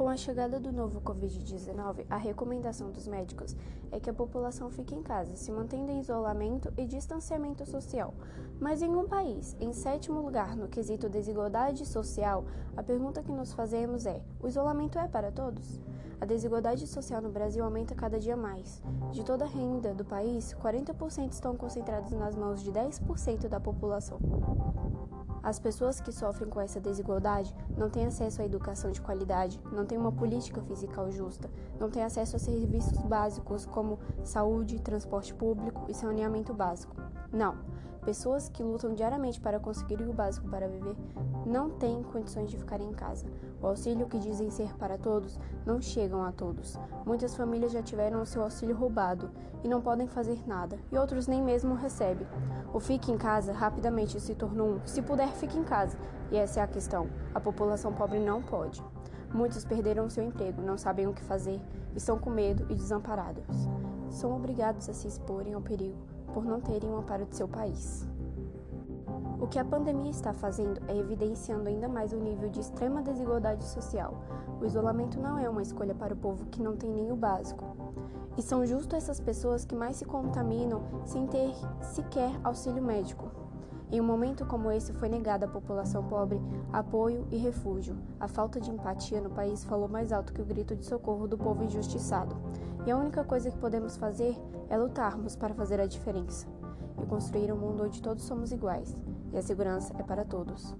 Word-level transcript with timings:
Com 0.00 0.08
a 0.08 0.16
chegada 0.16 0.58
do 0.58 0.72
novo 0.72 0.98
Covid-19, 1.02 2.06
a 2.08 2.16
recomendação 2.16 2.90
dos 2.90 3.06
médicos 3.06 3.54
é 3.92 4.00
que 4.00 4.08
a 4.08 4.14
população 4.14 4.70
fique 4.70 4.94
em 4.94 5.02
casa, 5.02 5.36
se 5.36 5.52
mantendo 5.52 5.92
em 5.92 6.00
isolamento 6.00 6.72
e 6.78 6.86
distanciamento 6.86 7.66
social. 7.66 8.14
Mas 8.58 8.80
em 8.80 8.88
um 8.88 9.06
país, 9.06 9.54
em 9.60 9.74
sétimo 9.74 10.22
lugar 10.22 10.56
no 10.56 10.68
quesito 10.68 11.06
desigualdade 11.06 11.84
social, 11.84 12.46
a 12.74 12.82
pergunta 12.82 13.22
que 13.22 13.30
nos 13.30 13.52
fazemos 13.52 14.06
é: 14.06 14.22
o 14.42 14.48
isolamento 14.48 14.98
é 14.98 15.06
para 15.06 15.30
todos? 15.30 15.78
A 16.18 16.24
desigualdade 16.24 16.86
social 16.86 17.20
no 17.20 17.30
Brasil 17.30 17.62
aumenta 17.62 17.94
cada 17.94 18.18
dia 18.18 18.38
mais. 18.38 18.82
De 19.12 19.22
toda 19.22 19.44
a 19.44 19.48
renda 19.48 19.92
do 19.92 20.06
país, 20.06 20.56
40% 20.62 21.32
estão 21.32 21.54
concentrados 21.54 22.12
nas 22.12 22.34
mãos 22.34 22.62
de 22.62 22.72
10% 22.72 23.48
da 23.48 23.60
população. 23.60 24.18
As 25.42 25.58
pessoas 25.58 26.00
que 26.00 26.12
sofrem 26.12 26.50
com 26.50 26.60
essa 26.60 26.80
desigualdade 26.80 27.54
não 27.76 27.88
têm 27.88 28.06
acesso 28.06 28.42
à 28.42 28.44
educação 28.44 28.90
de 28.90 29.00
qualidade, 29.00 29.60
não 29.72 29.86
têm 29.86 29.96
uma 29.96 30.12
política 30.12 30.60
fiscal 30.62 31.10
justa, 31.10 31.50
não 31.78 31.90
têm 31.90 32.02
acesso 32.02 32.36
a 32.36 32.38
serviços 32.38 32.98
básicos 32.98 33.64
como 33.64 33.98
saúde, 34.22 34.80
transporte 34.80 35.32
público 35.32 35.86
e 35.88 35.94
saneamento 35.94 36.52
básico. 36.52 36.94
Não. 37.32 37.54
Pessoas 38.04 38.48
que 38.48 38.62
lutam 38.62 38.94
diariamente 38.94 39.38
para 39.38 39.60
conseguir 39.60 40.00
o 40.00 40.12
básico 40.12 40.48
para 40.48 40.66
viver 40.66 40.96
não 41.44 41.68
têm 41.68 42.02
condições 42.02 42.50
de 42.50 42.56
ficar 42.56 42.80
em 42.80 42.92
casa. 42.92 43.26
O 43.60 43.66
auxílio 43.66 44.06
que 44.06 44.18
dizem 44.18 44.48
ser 44.48 44.74
para 44.78 44.96
todos 44.96 45.38
não 45.66 45.82
chegam 45.82 46.24
a 46.24 46.32
todos. 46.32 46.78
Muitas 47.04 47.36
famílias 47.36 47.72
já 47.72 47.82
tiveram 47.82 48.22
o 48.22 48.26
seu 48.26 48.42
auxílio 48.42 48.74
roubado 48.74 49.30
e 49.62 49.68
não 49.68 49.82
podem 49.82 50.06
fazer 50.06 50.42
nada, 50.48 50.78
e 50.90 50.96
outros 50.96 51.26
nem 51.26 51.42
mesmo 51.42 51.74
recebem. 51.74 52.26
O 52.72 52.80
fique 52.80 53.12
em 53.12 53.18
casa 53.18 53.52
rapidamente 53.52 54.18
se 54.18 54.34
tornou 54.34 54.76
um 54.76 54.86
se 54.86 55.02
puder 55.02 55.28
fique 55.32 55.58
em 55.58 55.64
casa, 55.64 55.98
e 56.30 56.36
essa 56.36 56.60
é 56.60 56.62
a 56.62 56.66
questão. 56.68 57.06
A 57.34 57.40
população 57.40 57.92
pobre 57.92 58.18
não 58.18 58.42
pode. 58.42 58.82
Muitos 59.32 59.64
perderam 59.64 60.08
seu 60.08 60.24
emprego, 60.24 60.62
não 60.62 60.78
sabem 60.78 61.06
o 61.06 61.12
que 61.12 61.22
fazer, 61.22 61.60
estão 61.94 62.18
com 62.18 62.30
medo 62.30 62.66
e 62.70 62.74
desamparados. 62.74 63.44
São 64.08 64.34
obrigados 64.34 64.88
a 64.88 64.94
se 64.94 65.06
exporem 65.06 65.52
ao 65.52 65.60
perigo 65.60 65.98
por 66.32 66.44
não 66.44 66.60
terem 66.60 66.90
o 66.90 66.96
amparo 66.96 67.26
de 67.26 67.36
seu 67.36 67.48
país. 67.48 68.06
O 69.40 69.46
que 69.46 69.58
a 69.58 69.64
pandemia 69.64 70.10
está 70.10 70.32
fazendo 70.32 70.80
é 70.86 70.96
evidenciando 70.96 71.68
ainda 71.68 71.88
mais 71.88 72.12
o 72.12 72.18
nível 72.18 72.50
de 72.50 72.60
extrema 72.60 73.02
desigualdade 73.02 73.64
social. 73.64 74.14
O 74.60 74.66
isolamento 74.66 75.18
não 75.18 75.38
é 75.38 75.48
uma 75.48 75.62
escolha 75.62 75.94
para 75.94 76.12
o 76.12 76.16
povo 76.16 76.44
que 76.46 76.62
não 76.62 76.76
tem 76.76 76.92
nem 76.92 77.10
o 77.10 77.16
básico. 77.16 77.64
E 78.36 78.42
são 78.42 78.66
justo 78.66 78.94
essas 78.94 79.18
pessoas 79.18 79.64
que 79.64 79.74
mais 79.74 79.96
se 79.96 80.04
contaminam 80.04 80.82
sem 81.04 81.26
ter 81.26 81.54
sequer 81.80 82.30
auxílio 82.44 82.82
médico. 82.82 83.30
Em 83.92 84.00
um 84.00 84.04
momento 84.04 84.46
como 84.46 84.70
esse, 84.70 84.92
foi 84.92 85.08
negada 85.08 85.46
à 85.46 85.48
população 85.48 86.04
pobre 86.04 86.40
apoio 86.72 87.26
e 87.28 87.36
refúgio. 87.36 87.96
A 88.20 88.28
falta 88.28 88.60
de 88.60 88.70
empatia 88.70 89.20
no 89.20 89.30
país 89.30 89.64
falou 89.64 89.88
mais 89.88 90.12
alto 90.12 90.32
que 90.32 90.40
o 90.40 90.44
grito 90.44 90.76
de 90.76 90.86
socorro 90.86 91.26
do 91.26 91.36
povo 91.36 91.64
injustiçado. 91.64 92.36
E 92.86 92.90
a 92.90 92.96
única 92.96 93.24
coisa 93.24 93.50
que 93.50 93.58
podemos 93.58 93.96
fazer 93.96 94.36
é 94.68 94.78
lutarmos 94.78 95.34
para 95.34 95.54
fazer 95.54 95.80
a 95.80 95.86
diferença 95.86 96.46
e 97.02 97.06
construir 97.06 97.52
um 97.52 97.56
mundo 97.56 97.82
onde 97.82 98.00
todos 98.00 98.24
somos 98.24 98.52
iguais 98.52 98.94
e 99.32 99.38
a 99.38 99.42
segurança 99.42 99.92
é 99.98 100.02
para 100.04 100.24
todos. 100.24 100.74